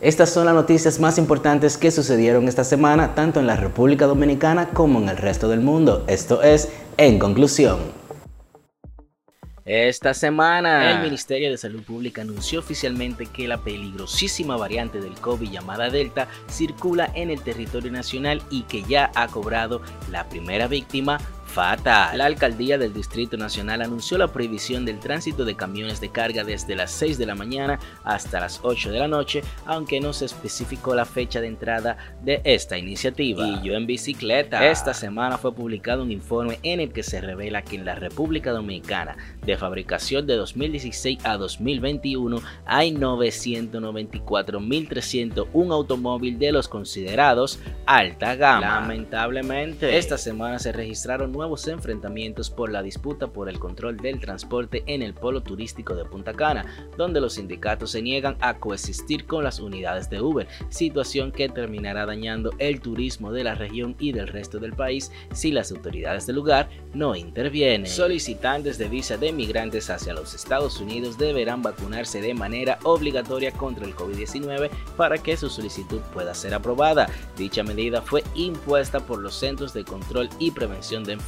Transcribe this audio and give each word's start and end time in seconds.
Estas 0.00 0.30
son 0.30 0.46
las 0.46 0.54
noticias 0.54 1.00
más 1.00 1.18
importantes 1.18 1.76
que 1.76 1.90
sucedieron 1.90 2.46
esta 2.46 2.62
semana, 2.62 3.16
tanto 3.16 3.40
en 3.40 3.48
la 3.48 3.56
República 3.56 4.06
Dominicana 4.06 4.68
como 4.68 5.00
en 5.00 5.08
el 5.08 5.16
resto 5.16 5.48
del 5.48 5.60
mundo. 5.60 6.04
Esto 6.06 6.40
es 6.40 6.70
En 6.96 7.18
Conclusión. 7.18 7.80
Esta 9.64 10.14
semana, 10.14 10.92
el 10.92 11.02
Ministerio 11.02 11.50
de 11.50 11.58
Salud 11.58 11.82
Pública 11.82 12.22
anunció 12.22 12.60
oficialmente 12.60 13.26
que 13.26 13.48
la 13.48 13.58
peligrosísima 13.58 14.56
variante 14.56 15.00
del 15.00 15.14
COVID 15.14 15.50
llamada 15.50 15.90
Delta 15.90 16.28
circula 16.48 17.10
en 17.14 17.30
el 17.30 17.42
territorio 17.42 17.90
nacional 17.90 18.40
y 18.50 18.62
que 18.62 18.84
ya 18.84 19.10
ha 19.14 19.26
cobrado 19.26 19.82
la 20.10 20.28
primera 20.28 20.68
víctima 20.68 21.18
la 21.56 22.26
alcaldía 22.26 22.78
del 22.78 22.92
Distrito 22.92 23.36
Nacional 23.36 23.82
anunció 23.82 24.16
la 24.18 24.28
prohibición 24.28 24.84
del 24.84 25.00
tránsito 25.00 25.44
de 25.44 25.56
camiones 25.56 26.00
de 26.00 26.10
carga 26.10 26.44
desde 26.44 26.76
las 26.76 26.92
6 26.92 27.18
de 27.18 27.26
la 27.26 27.34
mañana 27.34 27.80
hasta 28.04 28.38
las 28.40 28.60
8 28.62 28.92
de 28.92 28.98
la 28.98 29.08
noche, 29.08 29.42
aunque 29.66 30.00
no 30.00 30.12
se 30.12 30.26
especificó 30.26 30.94
la 30.94 31.04
fecha 31.04 31.40
de 31.40 31.48
entrada 31.48 31.96
de 32.22 32.40
esta 32.44 32.78
iniciativa. 32.78 33.46
Y 33.46 33.62
yo 33.62 33.74
en 33.74 33.86
bicicleta. 33.86 34.70
Esta 34.70 34.94
semana 34.94 35.38
fue 35.38 35.52
publicado 35.52 36.02
un 36.02 36.12
informe 36.12 36.58
en 36.62 36.80
el 36.80 36.92
que 36.92 37.02
se 37.02 37.20
revela 37.20 37.62
que 37.62 37.76
en 37.76 37.84
la 37.84 37.94
República 37.94 38.52
Dominicana, 38.52 39.16
de 39.44 39.56
fabricación 39.56 40.26
de 40.26 40.36
2016 40.36 41.18
a 41.24 41.36
2021, 41.36 42.40
hay 42.66 42.92
994.301 42.92 45.72
automóviles 45.72 46.38
de 46.38 46.52
los 46.52 46.68
considerados 46.68 47.58
alta 47.86 48.36
gama. 48.36 48.80
Lamentablemente, 48.80 49.98
esta 49.98 50.18
semana 50.18 50.58
se 50.58 50.72
registraron 50.72 51.32
nuevos 51.38 51.68
enfrentamientos 51.68 52.50
por 52.50 52.70
la 52.70 52.82
disputa 52.82 53.28
por 53.28 53.48
el 53.48 53.60
control 53.60 53.96
del 53.96 54.18
transporte 54.18 54.82
en 54.86 55.02
el 55.02 55.14
polo 55.14 55.40
turístico 55.40 55.94
de 55.94 56.04
Punta 56.04 56.34
Cana, 56.34 56.90
donde 56.96 57.20
los 57.20 57.34
sindicatos 57.34 57.92
se 57.92 58.02
niegan 58.02 58.36
a 58.40 58.58
coexistir 58.58 59.24
con 59.24 59.44
las 59.44 59.60
unidades 59.60 60.10
de 60.10 60.20
Uber, 60.20 60.48
situación 60.68 61.30
que 61.30 61.48
terminará 61.48 62.06
dañando 62.06 62.50
el 62.58 62.80
turismo 62.80 63.30
de 63.30 63.44
la 63.44 63.54
región 63.54 63.94
y 64.00 64.10
del 64.10 64.26
resto 64.26 64.58
del 64.58 64.72
país 64.72 65.12
si 65.32 65.52
las 65.52 65.70
autoridades 65.70 66.26
del 66.26 66.36
lugar 66.36 66.68
no 66.92 67.14
intervienen. 67.14 67.86
Solicitantes 67.86 68.76
de 68.76 68.88
visa 68.88 69.16
de 69.16 69.32
migrantes 69.32 69.90
hacia 69.90 70.14
los 70.14 70.34
Estados 70.34 70.80
Unidos 70.80 71.18
deberán 71.18 71.62
vacunarse 71.62 72.20
de 72.20 72.34
manera 72.34 72.80
obligatoria 72.82 73.52
contra 73.52 73.86
el 73.86 73.94
COVID-19 73.94 74.70
para 74.96 75.18
que 75.18 75.36
su 75.36 75.48
solicitud 75.48 76.00
pueda 76.12 76.34
ser 76.34 76.52
aprobada. 76.52 77.08
Dicha 77.36 77.62
medida 77.62 78.02
fue 78.02 78.24
impuesta 78.34 78.98
por 78.98 79.20
los 79.20 79.36
Centros 79.36 79.72
de 79.72 79.84
Control 79.84 80.28
y 80.40 80.50
Prevención 80.50 81.04
de 81.04 81.12
Enfermedades 81.12 81.27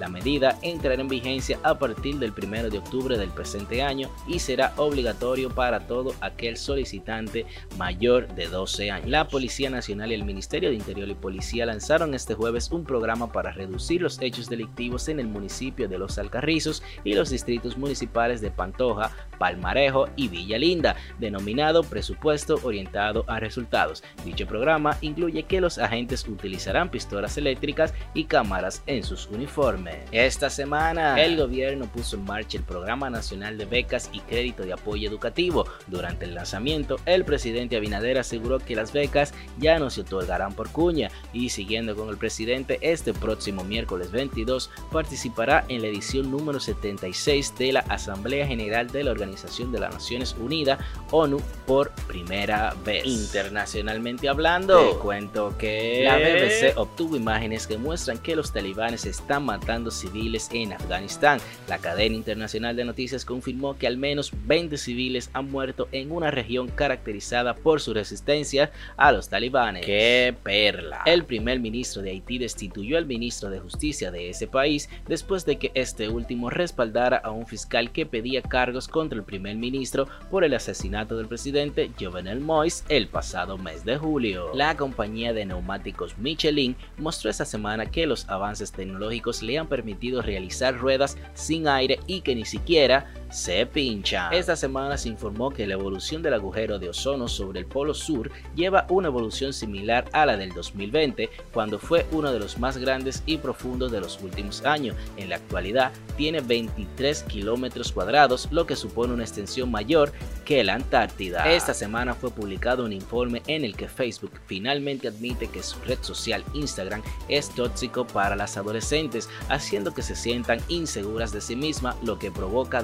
la 0.00 0.08
medida 0.08 0.58
entrará 0.62 1.00
en 1.00 1.08
vigencia 1.08 1.58
a 1.62 1.78
partir 1.78 2.16
del 2.16 2.32
1 2.32 2.70
de 2.70 2.78
octubre 2.78 3.18
del 3.18 3.28
presente 3.28 3.82
año 3.82 4.10
y 4.26 4.38
será 4.38 4.72
obligatorio 4.76 5.50
para 5.50 5.86
todo 5.86 6.14
aquel 6.22 6.56
solicitante 6.56 7.44
mayor 7.76 8.26
de 8.34 8.46
12 8.46 8.90
años. 8.90 9.08
La 9.08 9.28
Policía 9.28 9.68
Nacional 9.68 10.12
y 10.12 10.14
el 10.14 10.24
Ministerio 10.24 10.70
de 10.70 10.76
Interior 10.76 11.08
y 11.10 11.14
Policía 11.14 11.66
lanzaron 11.66 12.14
este 12.14 12.34
jueves 12.34 12.70
un 12.70 12.84
programa 12.84 13.30
para 13.30 13.52
reducir 13.52 14.00
los 14.00 14.20
hechos 14.22 14.48
delictivos 14.48 15.08
en 15.08 15.20
el 15.20 15.26
municipio 15.26 15.88
de 15.88 15.98
Los 15.98 16.16
Alcarrizos 16.16 16.82
y 17.04 17.12
los 17.12 17.28
distritos 17.28 17.76
municipales 17.76 18.40
de 18.40 18.50
Pantoja, 18.50 19.10
Palmarejo 19.38 20.08
y 20.16 20.28
Villa 20.28 20.56
Linda, 20.56 20.96
denominado 21.18 21.82
Presupuesto 21.82 22.58
Orientado 22.62 23.24
a 23.28 23.40
Resultados. 23.40 24.02
Dicho 24.24 24.46
programa 24.46 24.96
incluye 25.02 25.42
que 25.42 25.60
los 25.60 25.76
agentes 25.78 26.26
utilizarán 26.26 26.90
pistolas 26.90 27.36
eléctricas 27.36 27.92
y 28.14 28.24
cámaras 28.24 28.82
en 28.86 29.01
su 29.02 29.16
uniformes. 29.32 29.96
Esta 30.10 30.50
semana, 30.50 31.22
el 31.22 31.36
gobierno 31.36 31.86
puso 31.86 32.16
en 32.16 32.24
marcha 32.24 32.58
el 32.58 32.64
Programa 32.64 33.10
Nacional 33.10 33.58
de 33.58 33.64
Becas 33.64 34.10
y 34.12 34.20
Crédito 34.20 34.64
de 34.64 34.72
Apoyo 34.72 35.08
Educativo. 35.08 35.66
Durante 35.86 36.24
el 36.24 36.34
lanzamiento, 36.34 36.96
el 37.06 37.24
presidente 37.24 37.76
Abinader 37.76 38.18
aseguró 38.18 38.58
que 38.58 38.76
las 38.76 38.92
becas 38.92 39.34
ya 39.58 39.78
no 39.78 39.90
se 39.90 40.02
otorgarán 40.02 40.54
por 40.54 40.70
cuña 40.70 41.10
y 41.32 41.50
siguiendo 41.50 41.96
con 41.96 42.08
el 42.08 42.16
presidente, 42.16 42.78
este 42.80 43.12
próximo 43.12 43.64
miércoles 43.64 44.10
22 44.10 44.70
participará 44.90 45.64
en 45.68 45.82
la 45.82 45.88
edición 45.88 46.30
número 46.30 46.60
76 46.60 47.54
de 47.58 47.72
la 47.72 47.80
Asamblea 47.80 48.46
General 48.46 48.88
de 48.88 49.04
la 49.04 49.10
Organización 49.10 49.72
de 49.72 49.80
las 49.80 49.94
Naciones 49.94 50.34
Unidas, 50.38 50.78
ONU, 51.10 51.40
por 51.66 51.90
primera 52.06 52.74
vez. 52.84 53.06
Internacionalmente 53.06 54.28
hablando, 54.28 54.90
te 54.90 54.98
cuento 54.98 55.56
que 55.58 56.02
la 56.04 56.16
BBC 56.16 56.76
obtuvo 56.76 57.16
imágenes 57.16 57.66
que 57.66 57.78
muestran 57.78 58.18
que 58.18 58.36
los 58.36 58.52
talibanes 58.52 58.91
se 58.98 59.10
están 59.10 59.44
matando 59.44 59.90
civiles 59.90 60.48
en 60.52 60.72
Afganistán. 60.72 61.40
La 61.68 61.78
cadena 61.78 62.14
internacional 62.14 62.76
de 62.76 62.84
noticias 62.84 63.24
confirmó 63.24 63.76
que 63.76 63.86
al 63.86 63.96
menos 63.96 64.32
20 64.46 64.76
civiles 64.76 65.30
han 65.32 65.50
muerto 65.50 65.88
en 65.92 66.10
una 66.12 66.30
región 66.30 66.68
caracterizada 66.68 67.54
por 67.54 67.80
su 67.80 67.94
resistencia 67.94 68.70
a 68.96 69.12
los 69.12 69.28
talibanes. 69.28 69.84
¡Qué 69.86 70.34
perla! 70.42 71.02
El 71.06 71.24
primer 71.24 71.60
ministro 71.60 72.02
de 72.02 72.10
Haití 72.10 72.38
destituyó 72.38 72.98
al 72.98 73.06
ministro 73.06 73.50
de 73.50 73.60
Justicia 73.60 74.10
de 74.10 74.30
ese 74.30 74.46
país 74.46 74.88
después 75.06 75.44
de 75.44 75.56
que 75.58 75.72
este 75.74 76.08
último 76.08 76.50
respaldara 76.50 77.16
a 77.18 77.30
un 77.30 77.46
fiscal 77.46 77.92
que 77.92 78.06
pedía 78.06 78.42
cargos 78.42 78.88
contra 78.88 79.18
el 79.18 79.24
primer 79.24 79.56
ministro 79.56 80.08
por 80.30 80.44
el 80.44 80.54
asesinato 80.54 81.16
del 81.16 81.28
presidente 81.28 81.90
Jovenel 81.98 82.40
Moïse 82.40 82.84
el 82.88 83.08
pasado 83.08 83.58
mes 83.58 83.84
de 83.84 83.96
julio. 83.96 84.50
La 84.54 84.76
compañía 84.76 85.32
de 85.32 85.46
neumáticos 85.46 86.18
Michelin 86.18 86.76
mostró 86.98 87.30
esta 87.30 87.44
semana 87.44 87.86
que 87.86 88.06
los 88.06 88.28
avances 88.28 88.72
tecnológicos 88.72 88.81
tecnológicos 88.82 89.42
le 89.42 89.58
han 89.58 89.68
permitido 89.68 90.22
realizar 90.22 90.76
ruedas 90.76 91.16
sin 91.34 91.68
aire 91.68 92.00
y 92.06 92.22
que 92.22 92.34
ni 92.34 92.44
siquiera 92.44 93.12
se 93.32 93.64
pinchan. 93.66 94.32
Esta 94.32 94.54
semana 94.56 94.96
se 94.98 95.08
informó 95.08 95.50
que 95.50 95.66
la 95.66 95.74
evolución 95.74 96.22
del 96.22 96.34
agujero 96.34 96.78
de 96.78 96.90
ozono 96.90 97.28
sobre 97.28 97.60
el 97.60 97.66
polo 97.66 97.94
sur 97.94 98.30
lleva 98.54 98.86
una 98.90 99.08
evolución 99.08 99.52
similar 99.52 100.04
a 100.12 100.26
la 100.26 100.36
del 100.36 100.52
2020, 100.52 101.30
cuando 101.52 101.78
fue 101.78 102.06
uno 102.12 102.32
de 102.32 102.38
los 102.38 102.58
más 102.58 102.76
grandes 102.76 103.22
y 103.26 103.38
profundos 103.38 103.90
de 103.90 104.00
los 104.00 104.20
últimos 104.22 104.64
años. 104.64 104.96
En 105.16 105.30
la 105.30 105.36
actualidad 105.36 105.92
tiene 106.16 106.40
23 106.40 107.22
kilómetros 107.24 107.90
cuadrados, 107.92 108.48
lo 108.50 108.66
que 108.66 108.76
supone 108.76 109.14
una 109.14 109.24
extensión 109.24 109.70
mayor 109.70 110.12
que 110.44 110.62
la 110.62 110.74
Antártida. 110.74 111.50
Esta 111.50 111.72
semana 111.74 112.14
fue 112.14 112.30
publicado 112.30 112.84
un 112.84 112.92
informe 112.92 113.42
en 113.46 113.64
el 113.64 113.76
que 113.76 113.88
Facebook 113.88 114.32
finalmente 114.46 115.08
admite 115.08 115.46
que 115.48 115.62
su 115.62 115.78
red 115.80 115.98
social 116.02 116.44
Instagram 116.52 117.02
es 117.28 117.48
tóxico 117.50 118.06
para 118.06 118.36
las 118.36 118.56
adolescentes, 118.56 119.28
haciendo 119.48 119.94
que 119.94 120.02
se 120.02 120.16
sientan 120.16 120.60
inseguras 120.68 121.32
de 121.32 121.40
sí 121.40 121.56
misma, 121.56 121.96
lo 122.02 122.18
que 122.18 122.30
provoca 122.30 122.82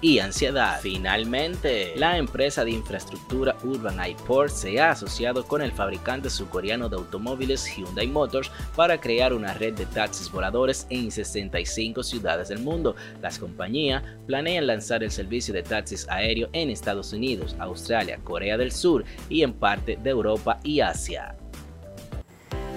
y 0.00 0.18
ansiedad. 0.18 0.80
Finalmente, 0.80 1.92
la 1.96 2.18
empresa 2.18 2.64
de 2.64 2.72
infraestructura 2.72 3.56
Urban 3.62 3.96
iPort 4.04 4.50
se 4.50 4.80
ha 4.80 4.90
asociado 4.90 5.44
con 5.44 5.62
el 5.62 5.70
fabricante 5.70 6.30
surcoreano 6.30 6.88
de 6.88 6.96
automóviles 6.96 7.64
Hyundai 7.64 8.08
Motors 8.08 8.50
para 8.74 9.00
crear 9.00 9.32
una 9.32 9.54
red 9.54 9.74
de 9.74 9.86
taxis 9.86 10.30
voladores 10.32 10.86
en 10.90 11.10
65 11.12 12.02
ciudades 12.02 12.48
del 12.48 12.58
mundo. 12.58 12.96
Las 13.22 13.38
compañías 13.38 14.02
planean 14.26 14.66
lanzar 14.66 15.04
el 15.04 15.12
servicio 15.12 15.54
de 15.54 15.62
taxis 15.62 16.08
aéreo 16.08 16.48
en 16.52 16.70
Estados 16.70 17.12
Unidos, 17.12 17.54
Australia, 17.60 18.18
Corea 18.24 18.56
del 18.56 18.72
Sur 18.72 19.04
y 19.28 19.42
en 19.42 19.52
parte 19.52 19.96
de 20.02 20.10
Europa 20.10 20.58
y 20.64 20.80
Asia. 20.80 21.36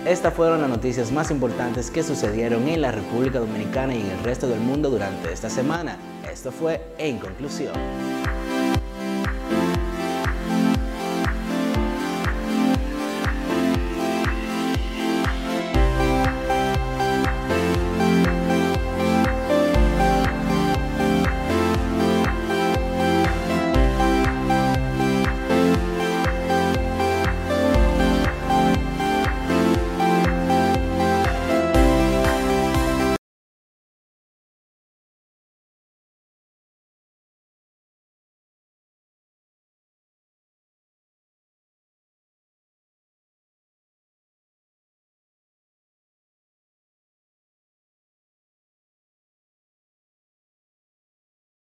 Estas 0.06 0.34
fueron 0.34 0.62
las 0.62 0.70
noticias 0.70 1.12
más 1.12 1.30
importantes 1.30 1.92
que 1.92 2.04
sucedieron 2.04 2.68
en 2.70 2.82
la 2.82 2.92
República 2.92 3.40
Dominicana 3.40 3.94
y 3.96 4.02
en 4.02 4.12
el 4.12 4.24
resto 4.24 4.48
del 4.48 4.60
mundo 4.60 4.90
durante 4.90 5.34
esta 5.34 5.50
semana. 5.50 5.98
Esto 6.40 6.54
fue 6.54 6.80
En 6.98 7.18
Conclusión. 7.20 8.19